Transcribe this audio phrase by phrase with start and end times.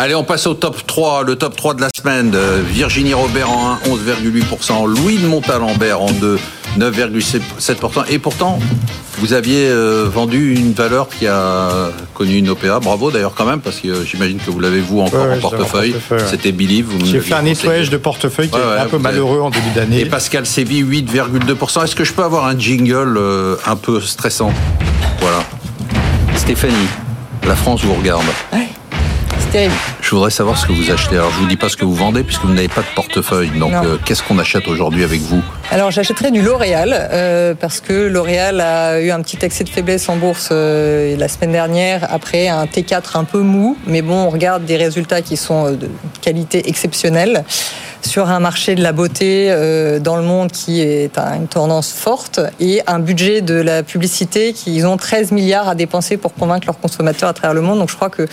[0.00, 2.32] Allez, on passe au top 3, le top 3 de la semaine.
[2.70, 4.86] Virginie Robert en 1, 11,8%.
[4.86, 6.38] Louis de Montalembert en 2,
[6.78, 8.04] 9,7%.
[8.08, 8.60] Et pourtant,
[9.18, 12.78] vous aviez euh, vendu une valeur qui a connu une OPA.
[12.78, 15.96] Bravo d'ailleurs quand même, parce que j'imagine que vous l'avez vous encore en portefeuille.
[16.30, 16.90] C'était Believe.
[17.04, 20.00] J'ai fait un nettoyage de portefeuille qui est un peu malheureux en début d'année.
[20.02, 21.82] Et Pascal Séville, 8,2%.
[21.82, 24.52] Est-ce que je peux avoir un jingle euh, un peu stressant?
[25.20, 25.42] Voilà.
[26.36, 26.86] Stéphanie,
[27.44, 28.22] la France vous regarde.
[30.02, 31.16] Je voudrais savoir ce que vous achetez.
[31.16, 33.50] Alors, je vous dis pas ce que vous vendez puisque vous n'avez pas de portefeuille.
[33.58, 35.42] Donc, euh, qu'est-ce qu'on achète aujourd'hui avec vous?
[35.70, 40.08] Alors, j'achèterais du L'Oréal euh, parce que L'Oréal a eu un petit excès de faiblesse
[40.08, 43.76] en bourse euh, la semaine dernière après un T4 un peu mou.
[43.86, 45.88] Mais bon, on regarde des résultats qui sont de
[46.20, 47.44] qualité exceptionnelle
[48.02, 51.92] sur un marché de la beauté euh, dans le monde qui est à une tendance
[51.92, 56.66] forte et un budget de la publicité qu'ils ont 13 milliards à dépenser pour convaincre
[56.66, 57.78] leurs consommateurs à travers le monde.
[57.78, 58.26] Donc je crois que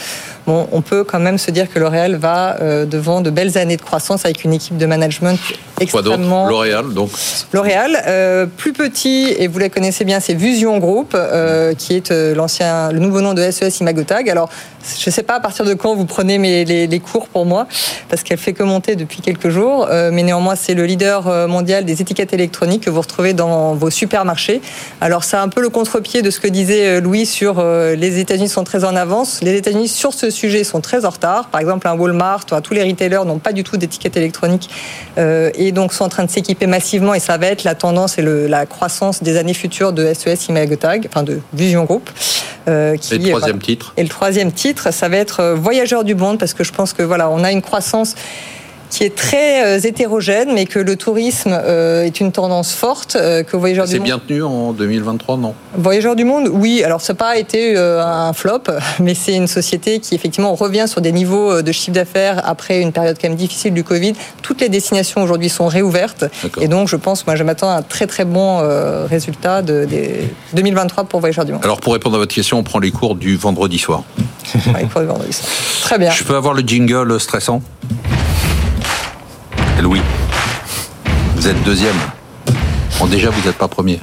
[0.45, 3.77] bon, on peut quand même se dire que L'Oréal va euh, devant de belles années
[3.77, 5.39] de croissance avec une équipe de management
[5.79, 6.47] extrêmement.
[6.47, 7.09] L'Oréal donc.
[7.53, 11.17] L'Oréal, euh, plus petit et vous la connaissez bien, c'est Vision Group
[11.77, 14.29] qui est l'ancien, le nouveau nom de SES Imagotag.
[14.29, 14.49] Alors
[14.99, 17.67] je ne sais pas à partir de quand vous prenez mes, les, cours pour moi
[18.09, 21.47] parce qu'elle fait que monter depuis quelques jours euh, mais néanmoins c'est le leader euh,
[21.47, 24.61] mondial des étiquettes électroniques que vous retrouvez dans vos supermarchés.
[25.01, 28.49] Alors c'est un peu le contre-pied de ce que disait euh, Louis sur les États-Unis
[28.49, 29.39] sont très en avance.
[29.41, 31.47] Les États-Unis sur ce sujet sont très en retard.
[31.47, 34.69] Par exemple, un Walmart, tous les retailers n'ont pas du tout d'étiquettes électroniques
[35.17, 38.21] et donc sont en train de s'équiper massivement et ça va être la tendance et
[38.21, 42.09] la croissance des années futures de SES Imagotag, enfin de Vision Group.
[42.65, 46.39] Qui, et le troisième titre Et le troisième titre, ça va être Voyageurs du monde
[46.39, 48.15] parce que je pense que voilà, on a une croissance
[48.95, 53.43] qui est très euh, hétérogène, mais que le tourisme euh, est une tendance forte, euh,
[53.43, 53.99] que Voyageurs du Monde...
[53.99, 55.53] C'est bien tenu en 2023, non?
[55.75, 56.81] Voyageurs du Monde, oui.
[56.81, 58.63] Alors, ça n'a pas été un flop,
[59.01, 62.93] mais c'est une société qui, effectivement, revient sur des niveaux de chiffre d'affaires après une
[62.93, 64.13] période quand même difficile du Covid.
[64.41, 66.23] Toutes les destinations aujourd'hui sont réouvertes.
[66.61, 68.59] Et donc, je pense, moi, je m'attends à un très, très bon
[69.09, 69.85] résultat de,
[70.53, 71.65] 2023 pour Voyageurs du Monde.
[71.65, 74.03] Alors, pour répondre à votre question, on prend les cours du vendredi soir.
[74.79, 75.49] les cours du vendredi soir.
[75.81, 76.11] Très bien.
[76.11, 77.61] Je peux avoir le jingle stressant?
[81.45, 81.95] Vous êtes deuxième.
[82.99, 83.99] Bon, déjà, vous n'êtes pas premier.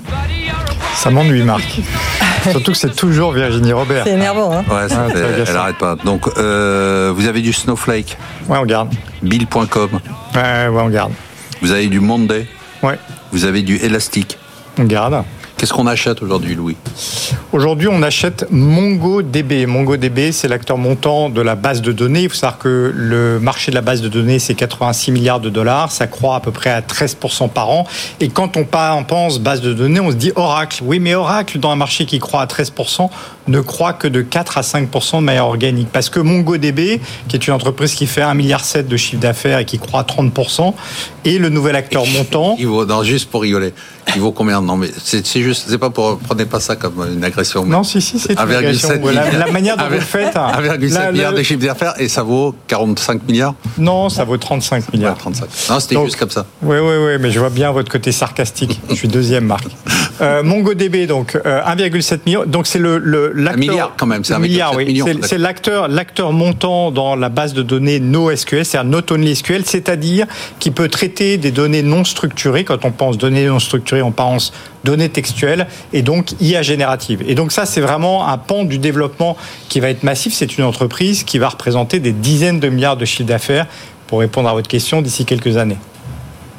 [0.94, 1.80] Ça m'ennuie, Marc.
[2.48, 4.04] Surtout que c'est toujours Virginie Robert.
[4.06, 5.97] C'est énervant, hein Ouais, elle n'arrête pas.
[5.97, 8.16] Donc, euh, vous avez du Snowflake
[8.47, 8.91] Ouais, on garde.
[9.22, 9.91] Bill.com
[10.36, 11.10] Ouais, ouais, on garde.
[11.60, 12.47] Vous avez du Monday
[12.81, 12.97] Ouais.
[13.32, 14.38] Vous avez du Elastic
[14.78, 15.25] On garde.
[15.62, 16.76] Qu'est-ce qu'on achète aujourd'hui, Louis?
[17.52, 19.64] Aujourd'hui, on achète MongoDB.
[19.66, 22.22] MongoDB, c'est l'acteur montant de la base de données.
[22.22, 25.50] Il faut savoir que le marché de la base de données, c'est 86 milliards de
[25.50, 25.92] dollars.
[25.92, 27.86] Ça croît à peu près à 13% par an.
[28.18, 30.82] Et quand on pense base de données, on se dit Oracle.
[30.84, 33.08] Oui, mais Oracle, dans un marché qui croît à 13%,
[33.48, 35.88] ne croît que de 4 à 5% de manière organique.
[35.92, 39.64] Parce que MongoDB, qui est une entreprise qui fait 1,7 milliard de chiffre d'affaires et
[39.64, 40.75] qui croît à 30%,
[41.25, 42.56] est le nouvel acteur montant.
[42.58, 43.72] Il vaut, non, juste pour rigoler,
[44.14, 47.25] il vaut combien Non, mais c'est juste, c'est pas pour, prenez pas ça comme une
[47.25, 47.64] agression.
[47.64, 49.00] Non, si, si, c'est une agression.
[49.12, 50.34] La, la, manière dont vous le faites.
[50.34, 55.16] 1,7 milliard de chiffre d'affaires et ça vaut 45 milliards Non, ça vaut 35 milliards.
[55.19, 55.48] 35.
[55.70, 56.47] Non, c'était juste comme ça.
[56.62, 58.81] Oui, oui, oui, mais je vois bien votre côté sarcastique.
[58.88, 59.64] je suis deuxième, Marc.
[60.22, 62.46] Euh, MongoDB, donc 1,7 euh, milliard.
[62.46, 64.74] Donc c'est le, le un milliard quand même, c'est un milliard.
[64.76, 65.02] Oui.
[65.22, 69.64] C'est l'acteur, l'acteur montant dans la base de données NoSQL, c'est un Not Only SQL,
[69.64, 70.26] c'est-à-dire
[70.60, 72.64] qui peut traiter des données non structurées.
[72.64, 74.52] Quand on pense données non structurées, on pense
[74.84, 77.22] données textuelles et donc IA générative.
[77.26, 79.36] Et donc ça, c'est vraiment un pan du développement
[79.68, 80.34] qui va être massif.
[80.34, 83.66] C'est une entreprise qui va représenter des dizaines de milliards de chiffres d'affaires
[84.06, 85.78] pour répondre à votre question d'ici quelques années.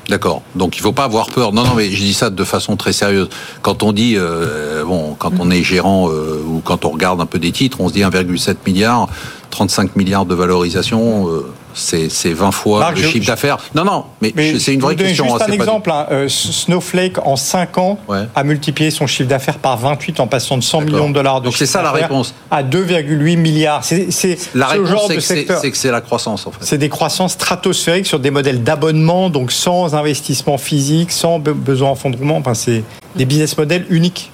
[0.10, 0.42] D'accord.
[0.56, 1.54] Donc il faut pas avoir peur.
[1.54, 3.30] Non, non, mais je dis ça de façon très sérieuse.
[3.62, 7.26] Quand on dit, euh, bon, quand on est gérant euh, ou quand on regarde un
[7.26, 9.08] peu des titres, on se dit 1,7 milliard,
[9.54, 11.28] 35 milliards de valorisation.
[11.28, 13.58] Euh, c'est 20 fois le chiffre d'affaires.
[13.76, 15.26] Non, non, mais, c'est une vraie question.
[15.26, 15.92] Juste hein, un exemple.
[15.92, 16.08] Hein.
[16.12, 18.00] Euh, Snowflake, en 5 ans,
[18.36, 21.46] a multiplié son chiffre d'affaires par 28 en passant de 100 millions de dollars de
[21.46, 22.34] Donc c'est ça la réponse.
[22.52, 23.84] À 2,8 milliards.
[23.84, 26.60] C'est la réponse, c'est que c'est la croissance en fait.
[26.62, 31.96] C'est des croissances stratosphériques sur des modèles d'abonnement, donc sans investissement physique, sans besoin en
[31.96, 32.38] fondement.
[32.38, 32.84] Enfin, c'est
[33.16, 34.32] des business models uniques.